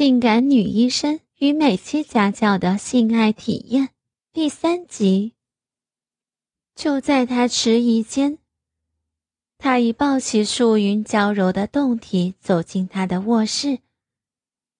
[0.00, 3.90] 性感女医生与美妻家教的性爱体验
[4.32, 5.34] 第三集。
[6.74, 8.38] 就在他迟疑间，
[9.58, 13.80] 他已抱起素云娇柔的胴体走进他的卧室，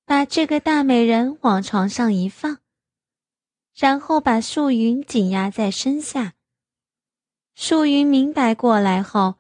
[0.06, 2.56] 把这个大美人往床上一放，
[3.76, 6.32] 然后把素云紧压在身下。
[7.54, 9.34] 素云明白过来后，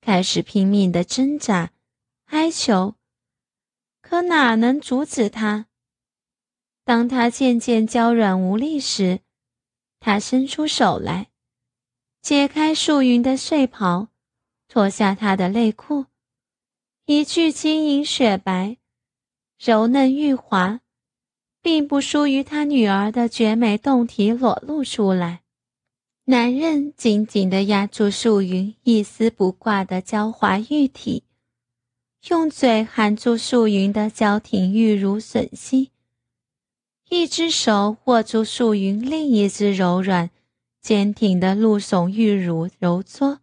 [0.00, 1.70] 开始拼命的挣扎、
[2.24, 2.96] 哀求。
[4.10, 5.66] 可哪能阻止他？
[6.84, 9.20] 当他渐渐娇软无力时，
[10.00, 11.28] 他伸出手来，
[12.20, 14.08] 解开素云的睡袍，
[14.66, 16.06] 脱下她的内裤，
[17.06, 18.78] 一具晶莹雪白、
[19.56, 20.80] 柔嫩玉滑，
[21.62, 25.42] 并不输于他女儿的绝美胴体裸露出来。
[26.24, 31.22] 男人紧紧地压住素云一丝不挂的娇滑玉体。
[32.28, 35.90] 用嘴含住素云的娇挺玉乳吮吸，
[37.08, 40.28] 一只手握住素云另一只柔软、
[40.82, 43.40] 坚挺的露耸玉乳揉搓，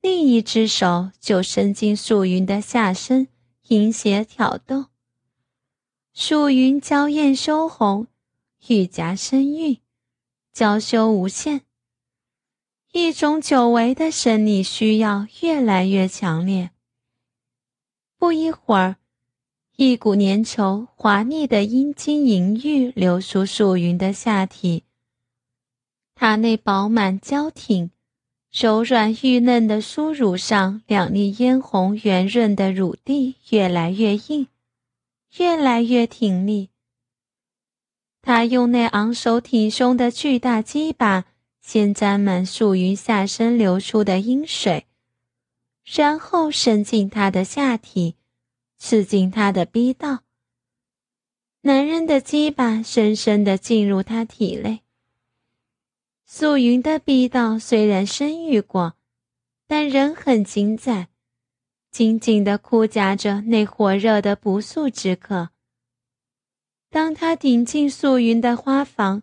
[0.00, 3.28] 另一只手就伸进素云的下身，
[3.68, 4.86] 淫邪挑逗。
[6.12, 8.08] 素云娇艳羞红，
[8.66, 9.78] 玉颊深韵，
[10.52, 11.60] 娇羞无限，
[12.90, 16.72] 一种久违的生理需要越来越强烈。
[18.18, 18.96] 不一会儿，
[19.76, 24.82] 一股粘稠滑腻的阴茎淫欲流出素云的下体。
[26.16, 27.92] 她那饱满娇挺、
[28.50, 34.48] 柔软玉嫩的酥乳上，两粒嫣红圆润的乳蒂越来越硬，
[35.36, 36.70] 越来越挺立。
[38.20, 41.26] 他用那昂首挺胸的巨大鸡巴，
[41.60, 44.86] 先沾满素云下身流出的阴水。
[45.90, 48.16] 然后伸进他的下体，
[48.76, 50.20] 刺进他的逼道。
[51.62, 54.80] 男人的鸡巴深深地进入他体内。
[56.26, 58.96] 素云的逼道虽然生育过，
[59.66, 61.08] 但仍很紧窄，
[61.90, 65.48] 紧紧地箍夹着那火热的不速之客。
[66.90, 69.22] 当他顶进素云的花房，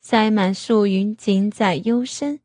[0.00, 2.40] 塞满素云紧窄幽深、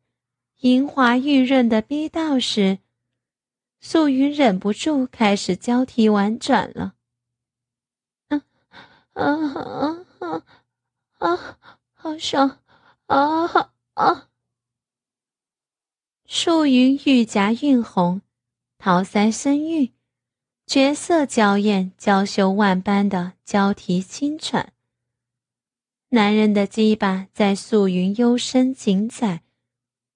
[0.60, 2.80] 莹滑玉润的逼道时，
[3.88, 6.96] 素云忍不住开始交替婉转了，
[8.30, 8.42] 啊
[9.14, 10.44] 啊啊啊
[11.20, 11.60] 啊！
[11.94, 12.58] 好爽
[13.06, 13.46] 啊
[13.94, 14.30] 啊！
[16.26, 18.22] 素云玉颊晕红，
[18.80, 19.94] 桃腮深韵，
[20.66, 24.74] 绝色娇艳，娇羞万般的交替轻喘。
[26.10, 29.44] 男人的鸡巴在素云幽深紧窄、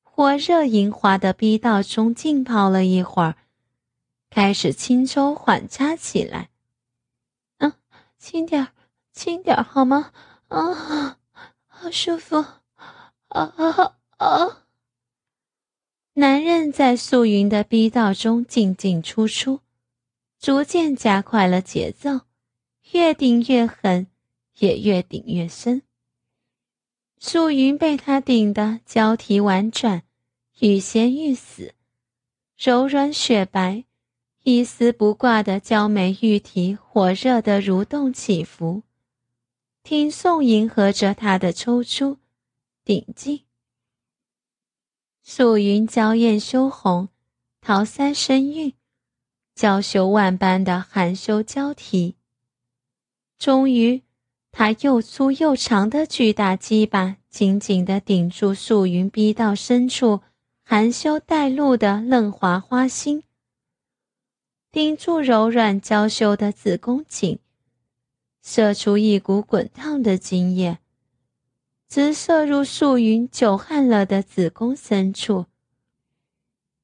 [0.01, 3.35] 火热莹滑的逼道中浸泡了一会儿。
[4.29, 6.49] 开始轻抽缓插起来，
[7.57, 7.77] 啊，
[8.17, 8.71] 轻点儿，
[9.11, 10.11] 轻点儿好吗？
[10.49, 11.17] 啊，
[11.65, 14.65] 好舒服，啊啊啊！
[16.13, 19.61] 男人在素云的逼道中进进出出，
[20.39, 22.21] 逐渐加快了节奏，
[22.91, 24.07] 越顶越狠，
[24.59, 25.81] 也越顶越深。
[27.17, 30.03] 素云被他顶得交替婉转，
[30.59, 31.73] 欲仙欲死，
[32.57, 33.85] 柔软雪白。
[34.51, 38.81] 一丝不挂的娇美玉体，火热的蠕动起伏，
[39.83, 42.17] 听颂迎合着他的抽出、
[42.83, 43.41] 顶进。
[45.21, 47.09] 素云娇艳羞红，
[47.61, 48.73] 桃腮深韵，
[49.53, 52.15] 娇羞万般的含羞交替。
[53.37, 54.01] 终于，
[54.51, 60.21] 他又粗又长的巨大鸡巴紧紧地顶住素云逼到深处，
[60.63, 63.21] 含羞带露的嫩滑花心。
[64.71, 67.39] 顶住柔软娇羞的子宫颈，
[68.43, 70.77] 射出一股滚烫的精液，
[71.87, 75.47] 直射入素云久旱了的子宫深处。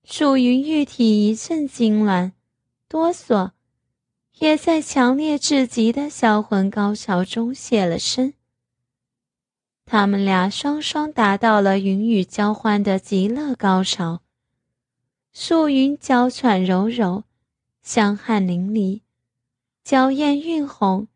[0.04, 2.32] 素云玉体一阵痉挛、
[2.88, 3.52] 哆嗦，
[4.40, 8.34] 也在强烈至极的销魂高潮中泄了身。
[9.86, 14.24] 他们俩双双达到了云雨交欢的极乐高潮。
[15.32, 17.24] 素云娇喘柔柔。
[17.86, 19.02] 香汗淋漓，
[19.84, 21.08] 娇艳晕红，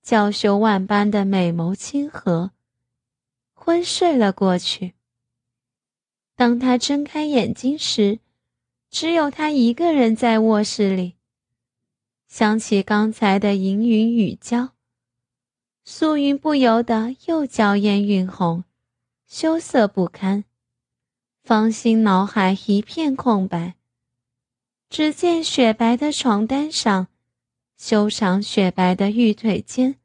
[0.00, 2.52] 娇羞万般的美眸亲和，
[3.52, 4.94] 昏睡了过去。
[6.36, 8.20] 当他睁开眼睛时，
[8.90, 11.16] 只有他一个人在卧室里。
[12.28, 14.68] 想起刚才的银云雨娇，
[15.82, 18.62] 素云不由得又娇艳晕红，
[19.26, 20.44] 羞涩不堪，
[21.42, 23.74] 芳心脑海一片空白。
[24.88, 27.08] 只见雪白的床单上，
[27.76, 29.98] 修长雪白的玉腿间，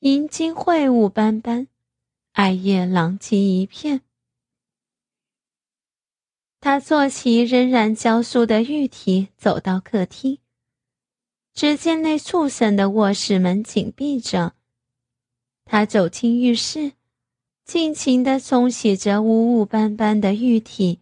[0.00, 1.68] 银金秽物斑斑，
[2.32, 4.00] 艾叶狼藉一片。
[6.60, 10.38] 他坐起仍然焦素的玉体，走到客厅。
[11.52, 14.54] 只见那畜生的卧室门紧闭着。
[15.66, 16.92] 他走进浴室，
[17.64, 21.00] 尽情地冲洗着污污斑斑的玉体，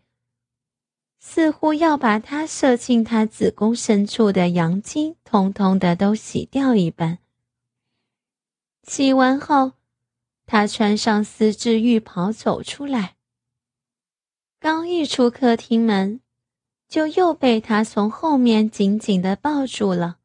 [1.24, 7.20] 似乎要把他射进他子宫深处的阳精通通的都洗掉一般。
[8.82, 9.74] 洗完后，
[10.46, 13.14] 他穿上丝质浴袍走出来。
[14.58, 16.20] 刚一出客厅门，
[16.88, 20.18] 就又被他从后面紧紧的抱住了。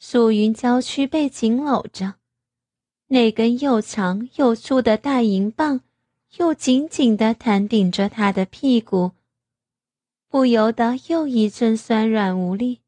[0.00, 2.14] 素云娇躯被紧搂着，
[3.06, 5.82] 那根又长又粗的大银棒
[6.38, 9.12] 又紧紧的弹顶着他的屁股，
[10.36, 12.82] 不由得又一阵酸软无力。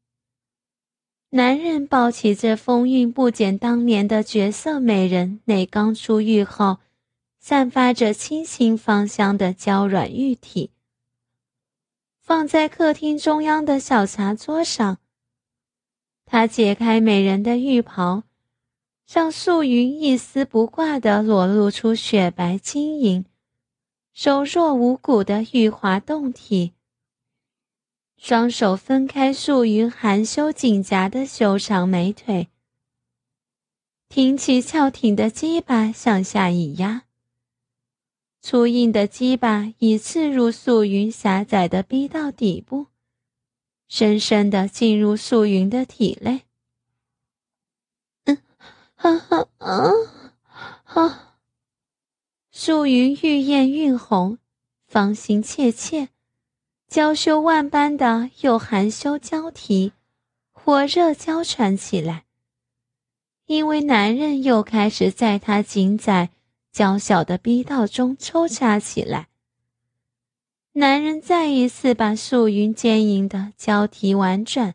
[1.31, 6.77] 男人抱起这风韵不减当年的绝色美人，那刚出浴后
[7.39, 10.69] 散发着清新芳香的娇软玉体，
[12.21, 14.99] 放在客厅中央的小茶桌上。
[16.27, 18.21] 他解开美人的浴袍，
[19.11, 23.25] 让素云一丝不挂地裸露出雪白晶莹、
[24.13, 26.73] 柔弱无骨的玉滑胴体。
[28.21, 32.49] 双手分开素云含羞紧夹的修长美腿，
[34.09, 37.03] 挺起翘挺的鸡巴向下一压，
[38.41, 42.87] 粗硬的鸡巴已刺入素云狭窄的逼道底部。
[43.87, 46.41] 深深的进入素云的体内。
[48.25, 48.37] 嗯，
[48.95, 49.91] 哈哈啊，
[50.83, 51.37] 哈！
[52.51, 54.37] 素云玉艳晕红，
[54.85, 56.09] 芳心切切，
[56.89, 59.93] 娇羞万般的又含羞娇啼，
[60.51, 62.25] 火热娇喘起来。
[63.45, 66.31] 因为男人又开始在她紧窄
[66.71, 69.27] 娇小的逼道中抽插起来。
[70.73, 74.73] 男人再一次把素云坚硬的交替婉转，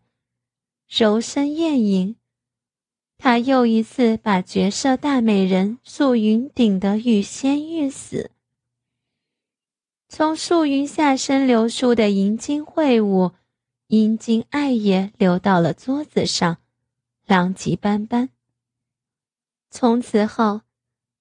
[0.88, 2.14] 柔声艳吟。
[3.18, 8.30] 他又一次把绝色大美人素云顶得欲仙欲死。
[10.16, 13.32] 从树云下身流出的银金秽物，
[13.88, 16.58] 银金艾叶流到了桌子上，
[17.26, 18.28] 狼藉斑斑。
[19.72, 20.60] 从此后。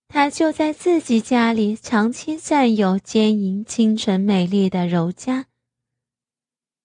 [0.07, 5.47] 他就在自己家里长期占有坚莹、清纯、美丽的柔家。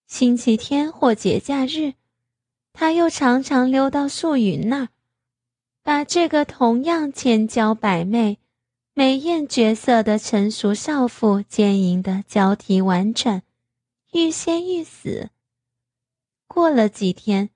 [0.07, 1.93] 星期天或节假日，
[2.73, 4.89] 他又常常溜到树云那儿，
[5.83, 8.39] 把这个同样千娇百媚、
[8.99, 13.45] 美艳绝色的成熟少妇坚莹的娇啼婉转，
[14.13, 15.31] 欲仙欲死。
[16.49, 17.51] 过了几天，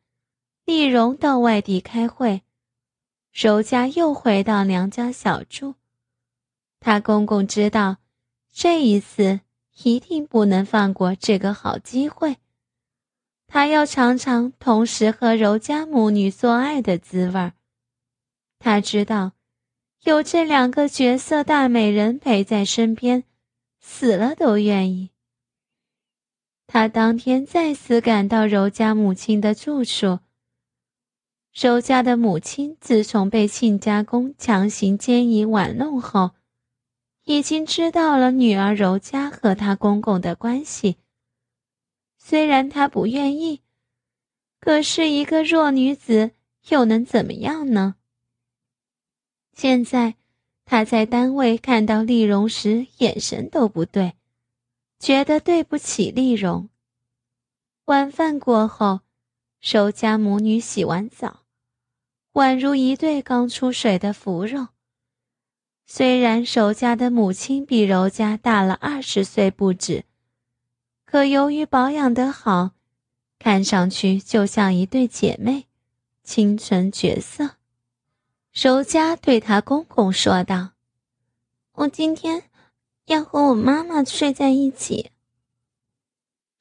[0.64, 2.42] 丽蓉到外地开会。
[3.32, 5.74] 柔家又回到娘家小住，
[6.78, 7.96] 她公公知道，
[8.52, 9.40] 这一次
[9.82, 12.36] 一定不能放过这个好机会。
[13.48, 17.54] 他要尝尝同时和柔家母女做爱的滋味儿。
[18.60, 19.32] 他知道，
[20.04, 23.22] 有这两个绝色大美人陪在身边，
[23.78, 25.10] 死了都愿意。
[26.66, 30.18] 他当天再次赶到柔家母亲的住处。
[31.54, 36.32] 柔家的母亲自从被亲家公强行奸淫玩弄后，
[37.24, 40.96] 已经知道了女儿柔家和她公公的关系。
[42.18, 43.60] 虽然她不愿意，
[44.58, 46.32] 可是一个弱女子
[46.70, 47.94] 又能怎么样呢？
[49.54, 50.14] 现在
[50.64, 54.14] 他在单位看到丽蓉时，眼神都不对，
[54.98, 56.68] 觉得对不起丽蓉。
[57.86, 59.00] 晚饭过后，
[59.60, 61.40] 柔家母女洗完澡。
[62.34, 64.68] 宛如一对刚出水的芙蓉。
[65.84, 70.04] 虽然守家的母亲比柔家大了二十岁不止，
[71.04, 72.70] 可由于保养得好，
[73.38, 75.66] 看上去就像一对姐妹，
[76.22, 77.56] 清纯绝色。
[78.52, 80.70] 柔家对她公公说道
[81.72, 82.44] ：“我今天
[83.06, 85.10] 要和我妈妈睡在一起。”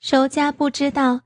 [0.01, 1.21] 柔家不知道。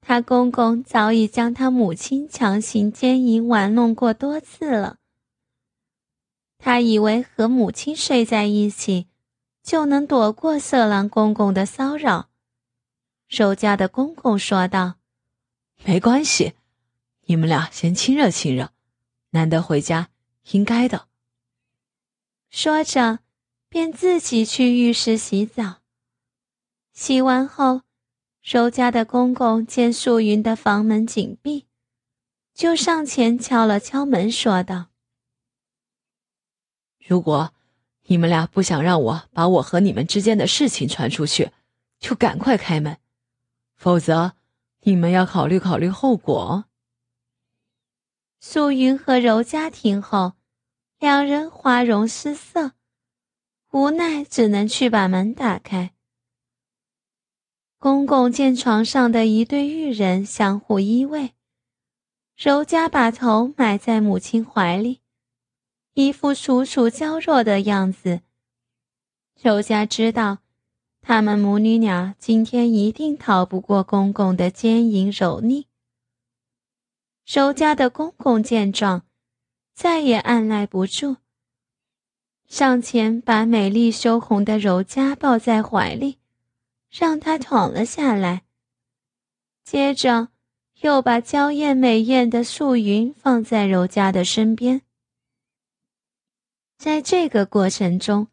[0.00, 4.96] 他公公早已将他母亲强行奸淫玩弄过多次了。
[6.56, 9.08] 他以为和母亲睡在一起，
[9.62, 12.30] 就能躲过色狼公公的骚扰。
[13.28, 14.94] 周家的公公说道
[15.84, 16.54] ：“没关系，
[17.26, 18.70] 你们俩先亲热亲热，
[19.30, 20.10] 难得回家，
[20.50, 21.08] 应该的。”
[22.50, 23.20] 说着，
[23.68, 25.76] 便自己去浴室洗澡。
[26.92, 27.82] 洗完后。
[28.40, 31.66] 周家的公公见素云的房门紧闭，
[32.54, 34.86] 就上前敲了敲门，说道
[37.06, 37.52] ：“如果
[38.04, 41.50] 你们俩不想让我把我和你们之间的事情传出去，
[41.98, 42.96] 就赶快开门，
[43.76, 44.32] 否则
[44.84, 46.64] 你们要考虑考虑后果。”
[48.40, 50.34] 素云和柔嘉听后，
[51.00, 52.72] 两人花容失色，
[53.72, 55.92] 无奈只能去把门打开。
[57.80, 61.30] 公公见床上的一对玉人相互依偎，
[62.36, 65.00] 柔嘉把头埋在母亲怀里，
[65.94, 68.20] 一副楚楚娇弱的样子。
[69.40, 70.38] 柔嘉知道，
[71.00, 75.67] 他们母女俩今天一定逃不过公公的奸淫蹂躏。
[77.30, 79.04] 柔家的公公见状，
[79.74, 81.18] 再也按耐不住，
[82.46, 86.16] 上前把美丽羞红的柔嘉抱在怀里，
[86.90, 88.44] 让她躺了下来。
[89.62, 90.28] 接着，
[90.80, 94.80] 又把娇艳美艳的素云放在柔嘉的身边。
[96.78, 98.28] 在这个过程中，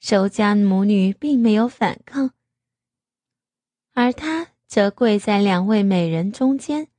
[0.00, 2.30] 柔家母女并没有反抗，
[3.92, 6.89] 而她则跪在两位美人中间。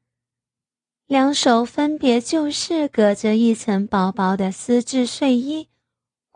[1.12, 5.68] 两手分别就是隔着一层薄薄的丝质睡衣，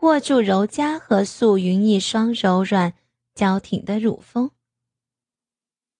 [0.00, 2.92] 握住柔嘉和素云一双柔软
[3.34, 4.50] 娇挺的乳峰。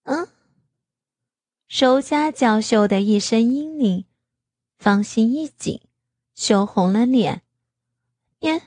[0.02, 0.28] 嗯，
[1.66, 4.04] 柔嘉娇羞的一声阴咛，
[4.76, 5.80] 芳心一紧，
[6.34, 7.40] 羞红了脸。
[8.38, 8.60] 别，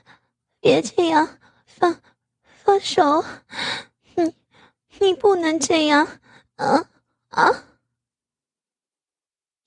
[0.58, 2.00] 别这样，放，
[2.42, 3.24] 放手！
[4.16, 4.34] 你，
[4.98, 6.04] 你不能这样！
[6.56, 6.90] 啊
[7.28, 7.64] 啊！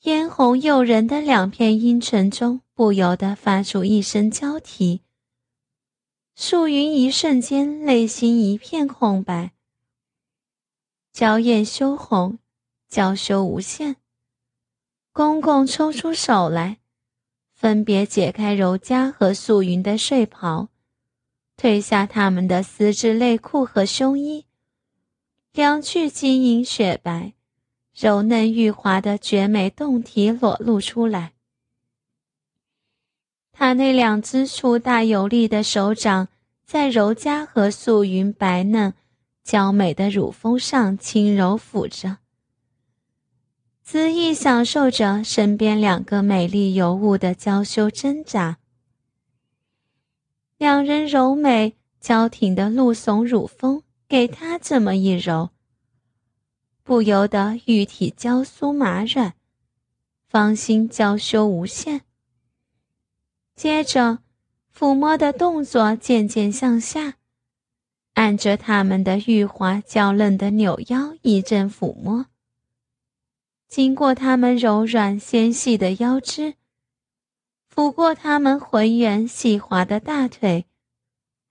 [0.03, 4.99] 嫣红诱人的两片阴唇中，不由得发出一声娇啼。
[6.35, 9.53] 素云一瞬间内心一片空白，
[11.13, 12.37] 娇艳羞红，
[12.89, 13.95] 娇羞无限。
[15.13, 16.79] 公公抽出手来，
[17.55, 20.67] 分别解开柔嘉和素云的睡袍，
[21.55, 24.47] 褪下他们的丝质内裤和胸衣，
[25.53, 27.31] 两具晶莹雪白。
[27.95, 31.33] 柔嫩玉滑的绝美胴体裸露出来，
[33.51, 36.27] 他那两只粗大有力的手掌
[36.65, 38.95] 在柔嘉和素云白嫩
[39.43, 42.17] 娇美的乳峰上轻柔抚着，
[43.87, 48.57] 恣意享受着身边两个美丽尤物的娇羞挣扎。
[50.57, 55.52] 两人柔美娇挺的露耸乳峰，给他这么一揉。
[56.83, 59.33] 不由得玉体娇酥麻软，
[60.27, 62.01] 芳心娇羞无限。
[63.55, 64.19] 接着，
[64.75, 67.15] 抚摸的动作渐渐向下，
[68.15, 72.25] 按着他们的玉滑娇嫩的扭腰一阵抚摸。
[73.69, 76.55] 经过他们柔软纤细的腰肢，
[77.73, 80.65] 抚过他们浑圆细滑的大腿，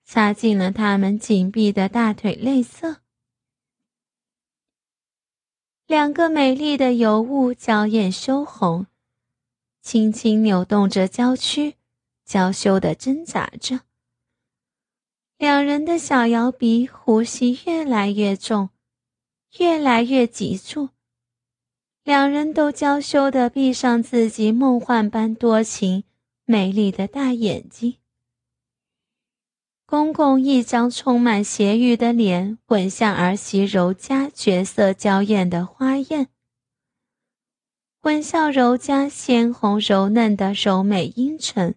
[0.05, 3.02] 擦进了他们紧闭的大腿内侧。
[5.93, 8.87] 两个美丽的尤物娇艳羞红，
[9.83, 11.75] 轻轻扭动着娇躯，
[12.25, 13.81] 娇羞的挣扎着。
[15.37, 18.71] 两人的小摇鼻呼吸越来越重，
[19.59, 20.89] 越来越急促。
[22.03, 26.05] 两人都娇羞的闭上自己梦幻般多情、
[26.45, 27.97] 美丽的大眼睛。
[29.93, 36.29] 公公一张充满邪欲的脸吻向儿媳柔嘉绝色娇艳的花艳，
[38.01, 41.75] 吻向柔嘉鲜红柔嫩的柔美阴唇。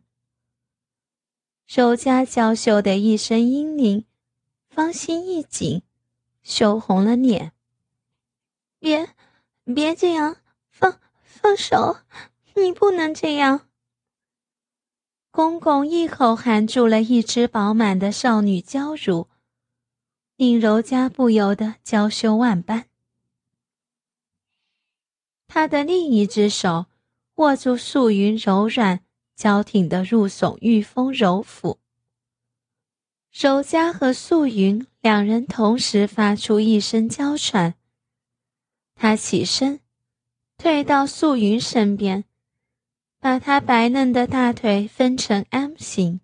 [1.69, 4.07] 柔嘉娇羞的一声阴咛，
[4.71, 5.83] 芳心一紧，
[6.43, 7.53] 羞红了脸。
[8.79, 9.11] 别，
[9.63, 10.37] 别这样，
[10.71, 11.99] 放放手，
[12.55, 13.66] 你不能这样。
[15.37, 19.29] 公公一口含住了一只饱满的少女娇乳，
[20.37, 22.87] 令柔嘉不由得娇羞万般。
[25.47, 26.87] 他的另一只手
[27.35, 29.01] 握住素云柔软
[29.35, 31.77] 娇挺的入耸玉峰柔抚，
[33.31, 37.75] 柔嘉和素云两人同时发出一声娇喘。
[38.95, 39.81] 他起身，
[40.57, 42.25] 退到素云身边。
[43.27, 46.21] 把她白嫩的大腿分成 M 型，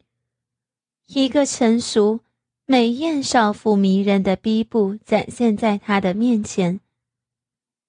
[1.09, 2.21] 一个成熟、
[2.65, 6.79] 美艳少妇迷人的逼部展现在她的面前。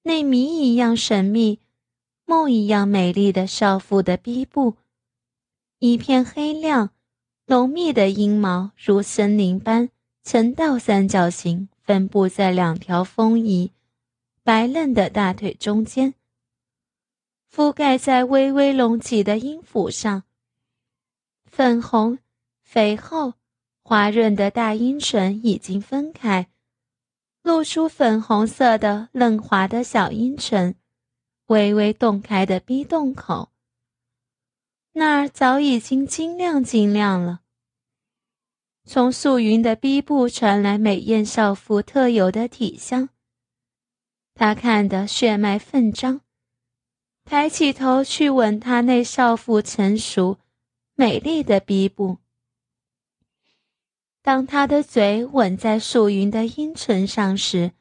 [0.01, 1.59] 那谜一样神秘、
[2.25, 4.77] 梦一样美丽的少妇的逼部，
[5.77, 6.89] 一片黑亮、
[7.45, 9.91] 浓密的阴毛如森林般
[10.23, 13.69] 呈倒三角形分布在两条丰腴、
[14.41, 16.15] 白嫩的大腿中间。
[17.55, 20.23] 覆盖在微微隆起的阴府上。
[21.45, 22.17] 粉红、
[22.63, 23.35] 肥厚、
[23.83, 26.49] 滑润的大阴唇已经分开，
[27.43, 30.73] 露出粉红色的嫩滑的小阴唇，
[31.45, 33.51] 微微洞开的逼洞口。
[34.93, 37.41] 那儿早已经晶亮晶亮了。
[38.83, 43.09] 从素云的逼部传来美艳少妇特有的体香，
[44.33, 46.21] 他看得血脉奋张，
[47.25, 50.37] 抬起头去吻她那少妇成熟、
[50.95, 52.17] 美丽的鼻部。
[54.21, 57.71] 当他的嘴吻在素云的阴唇上时，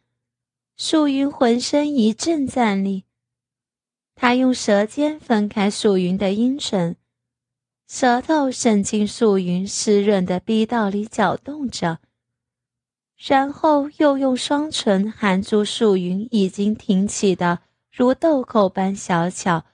[0.76, 3.04] 素云浑身一阵战栗，
[4.16, 6.96] 他用舌尖分开素云的阴唇。
[7.86, 12.00] 舌头伸进素云湿润的逼道里搅动着，
[13.16, 17.60] 然后又用双唇含住素云已经挺起的
[17.92, 19.66] 如豆蔻般小巧、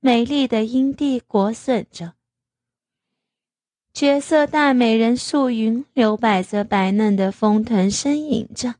[0.00, 2.14] 美丽的阴蒂，裹损着。
[3.92, 8.76] 绝色大美人素云留摆着白嫩的丰臀，呻吟着：“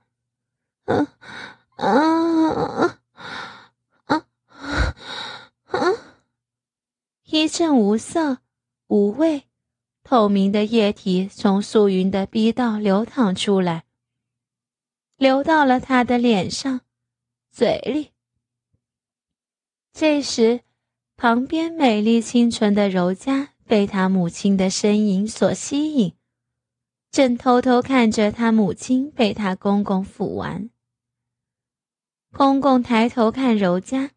[0.87, 1.15] 啊
[1.77, 3.01] 啊
[4.07, 4.27] 啊
[5.67, 5.93] 啊！”
[7.27, 8.39] 一阵无色。
[8.87, 9.45] 无味、
[10.03, 13.85] 透明的液体从素云的逼道流淌出来，
[15.17, 16.81] 流到了他的脸上、
[17.53, 18.11] 嘴里。
[20.01, 20.63] 这时，
[21.15, 26.15] 旁边美丽清纯的柔嘉被他母亲的身影所吸引，
[27.11, 30.71] 正偷偷看着他母亲被他公公抚完。
[32.33, 34.13] 公公抬头看柔嘉，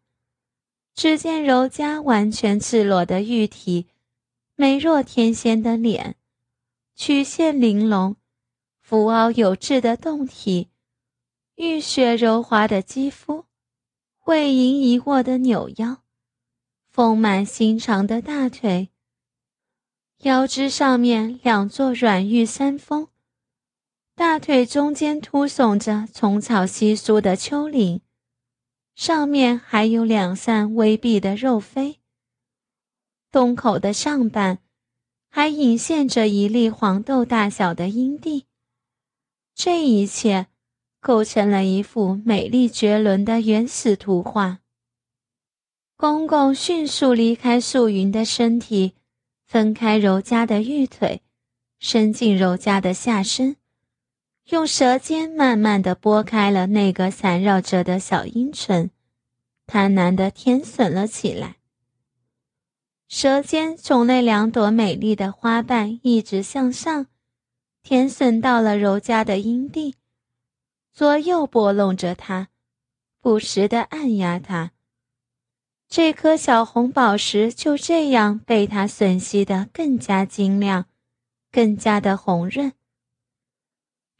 [0.94, 3.88] 只见柔嘉完全赤裸的玉体。
[4.56, 6.16] 美若天仙的脸，
[6.94, 8.16] 曲线玲珑，
[8.80, 10.70] 浮凹有致的胴体，
[11.56, 13.44] 玉雪柔滑的肌肤，
[14.26, 15.98] 慧莹一握的扭腰，
[16.90, 18.88] 丰满心长的大腿，
[20.20, 23.08] 腰肢上面两座软玉山峰，
[24.14, 28.00] 大腿中间凸耸着虫草稀疏的丘陵，
[28.94, 32.00] 上面还有两扇微闭的肉飞。
[33.30, 34.60] 洞口的上半，
[35.28, 38.46] 还隐现着一粒黄豆大小的阴蒂。
[39.54, 40.46] 这一切，
[41.04, 44.60] 构成了一幅美丽绝伦的原始图画。
[45.98, 48.94] 公公迅速离开素云的身体，
[49.46, 51.20] 分开柔嘉的玉腿，
[51.78, 53.56] 伸进柔嘉的下身，
[54.46, 58.90] 用舌尖慢慢的拨开了那个缠绕着的小阴唇，
[59.66, 61.56] 贪婪的舔吮了起来。
[63.08, 67.08] 舌尖从那两朵美丽的花瓣一直向上，
[67.82, 69.96] 舔吮到了柔嘉的阴蒂，
[70.94, 72.50] 左右拨弄着它，
[73.20, 74.70] 不时地按压它。
[75.88, 80.86] 这颗小红宝石就这样被他吮吸得更加晶亮，
[81.50, 82.72] 更加的红润。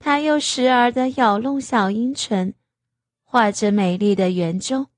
[0.00, 2.54] 他又时而的咬弄小阴唇，
[3.22, 4.88] 画着美丽的圆周。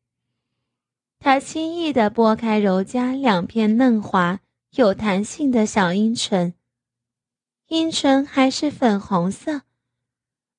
[1.18, 6.54] 他轻易地拨开柔嘉两片嫩滑、有弹性的小阴唇，
[7.68, 9.62] 阴唇还是粉红色，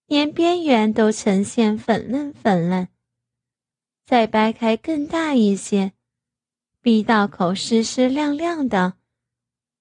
[0.07, 2.87] 连边缘都呈现粉嫩粉嫩。
[4.05, 5.91] 再掰开更大一些，
[6.81, 8.93] 鼻道口湿湿亮亮的，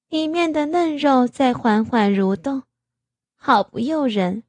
[0.09, 2.65] 里面的嫩肉在缓缓蠕动，
[3.37, 4.43] 好不诱人。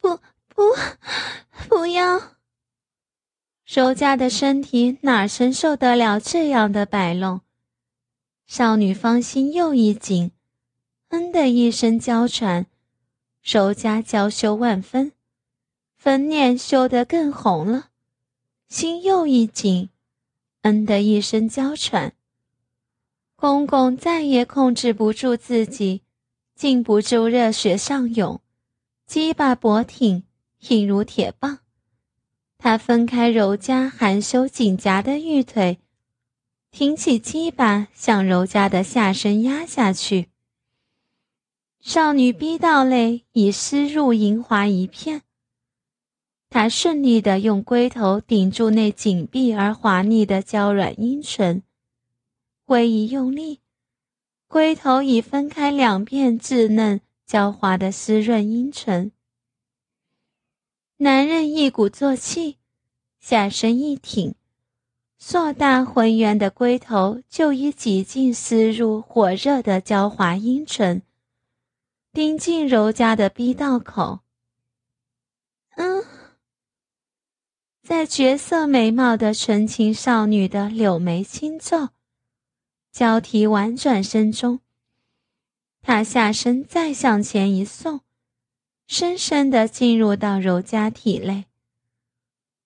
[0.00, 0.62] 不不，
[1.68, 2.36] 不要！
[3.64, 7.42] 柔嘉的身体哪承受得了这样的摆弄？
[8.46, 10.32] 少女芳心又一紧，
[11.08, 12.66] 嗯的一声娇喘，
[13.42, 15.12] 柔嘉娇羞万分，
[15.96, 17.88] 粉脸羞得更红了，
[18.68, 19.88] 心又一紧，
[20.62, 22.12] 嗯的一声娇喘。
[23.36, 26.02] 公公再也控制不住自己，
[26.54, 28.40] 禁不住热血上涌，
[29.06, 30.24] 鸡巴勃挺，
[30.68, 31.60] 硬如铁棒。
[32.58, 35.78] 他分开柔嘉含羞紧夹的玉腿，
[36.72, 40.28] 挺起鸡巴向柔嘉的下身压下去。
[41.88, 45.22] 少女逼道内已湿入银滑一片，
[46.50, 51.62] 他顺利地用龟头顶住那紧闭而滑腻的娇软阴唇，
[52.66, 53.60] 微一用力，
[54.48, 59.10] 龟头已分开两片稚嫩娇滑的湿润阴唇。
[60.98, 62.58] 男人一鼓作气，
[63.18, 64.34] 下身一挺，
[65.18, 71.00] 硕大浑圆的龟头就已挤进湿入火热的娇滑阴唇，
[72.18, 74.22] 顶进柔嘉的逼道口。
[75.76, 76.04] 嗯，
[77.84, 81.90] 在绝色美貌的纯情少女的柳眉轻皱、
[82.90, 84.58] 交替婉转声中，
[85.80, 88.00] 他下身再向前一送，
[88.88, 91.44] 深深地进入到柔嘉体内。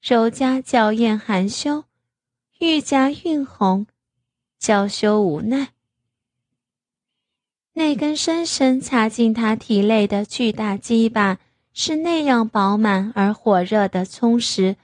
[0.01, 1.85] 柔嘉娇艳含羞，
[2.59, 3.87] 愈加晕红，
[4.59, 5.75] 娇羞无奈。
[7.75, 11.39] 那根深深插进他体内的巨大鸡巴，
[11.73, 14.77] 是那样饱满而火热的充实。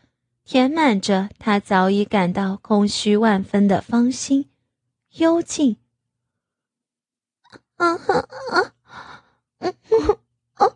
[0.45, 4.49] 填满着他早已感到空虚万分的芳心，
[5.19, 5.77] 幽静。
[7.77, 8.73] 啊啊啊！
[9.59, 9.75] 嗯
[10.55, 10.67] 啊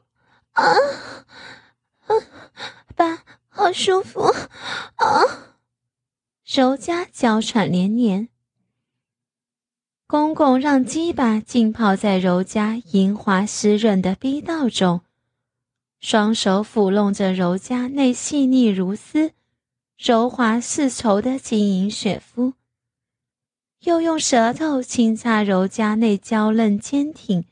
[0.52, 0.62] 啊
[2.06, 2.14] 啊！
[2.94, 4.20] 爸，好舒服
[4.96, 5.56] 啊！
[6.44, 8.28] 柔嘉娇喘连连。
[10.12, 15.00] 公公让鸡巴浸泡在柔嘉莹滑湿润的逼道中，
[16.00, 19.32] 双手抚弄着柔嘉那细腻如丝。
[19.96, 22.52] 柔滑似绸的晶莹雪肤，
[23.84, 27.46] 又用舌头轻擦柔嘉那娇嫩坚挺、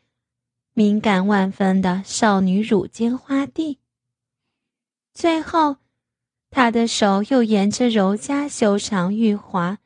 [0.75, 3.79] 敏感万分的少女乳尖花蒂。
[5.14, 5.77] 最后，
[6.51, 9.79] 他的手又沿着柔嘉修长玉滑、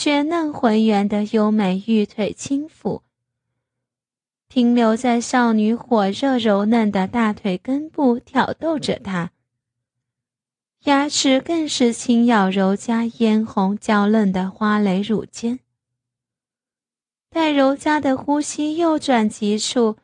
[0.00, 3.00] 雪嫩浑圆的优美玉腿轻抚，
[4.48, 9.32] 停留在少女火热柔嫩的大腿根部，挑逗着她。
[10.84, 15.58] 牙齿更是轻咬柔嘉嫣红娇嫩的花蕾乳尖。
[17.28, 19.96] 待柔嘉的呼吸右转急促，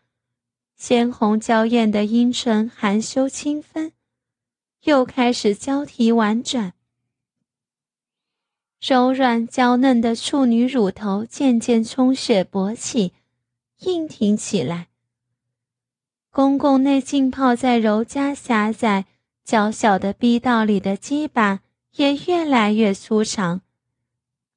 [0.76, 3.92] 鲜红娇艳的阴唇含羞轻分，
[4.82, 6.72] 又开始交替婉转。
[8.86, 13.14] 柔软娇嫩的处女乳头渐渐充血勃起，
[13.78, 14.88] 硬挺起来。
[16.30, 19.06] 公公那浸泡在柔嘉狭窄。
[19.42, 21.60] 娇小的逼道里的鸡巴
[21.96, 23.60] 也越来越粗长，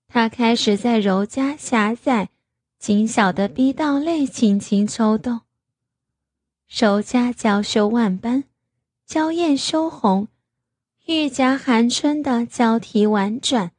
[0.08, 2.30] 他开始在柔嘉狭窄、
[2.80, 5.42] 紧小的逼道内轻轻抽动。
[6.70, 8.46] 柔嘉娇羞万般，
[9.06, 10.30] 娇艳羞红，
[11.06, 13.74] 玉颊含春的娇啼婉转，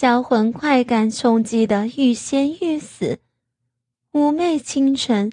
[0.00, 3.18] 销魂快感冲击的欲仙欲死，
[4.12, 5.32] 妩媚清纯。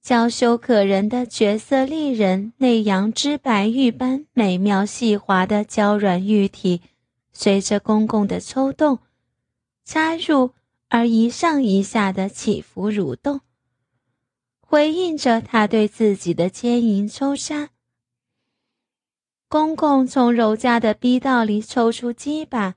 [0.00, 6.80] 娇羞可人的绝色丽人，那羊脂白玉般美妙细滑的娇软玉体，
[7.34, 9.00] 随着公公的抽动、
[9.84, 10.52] 插入
[10.88, 13.42] 而一上一下的起伏蠕动，
[14.62, 17.68] 回应着他对自己的奸淫抽杀。
[19.50, 22.76] 公公从柔家的逼道里抽出鸡巴，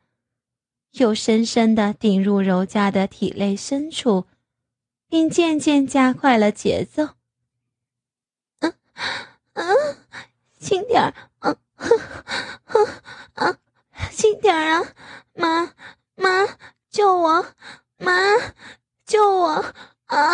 [0.96, 4.26] 又深深地顶入柔嘉的体内深处。
[5.08, 7.10] 并渐渐加快了节奏。
[8.60, 8.74] 嗯
[9.54, 9.98] 嗯，
[10.60, 12.00] 轻点儿，嗯哼
[12.66, 12.86] 哼
[13.36, 13.58] 啊，
[14.12, 14.94] 轻点儿啊！
[15.34, 15.74] 妈
[16.16, 16.30] 妈，
[16.90, 17.46] 救我！
[17.98, 18.12] 妈，
[19.06, 19.74] 救我！
[20.08, 20.34] 啊！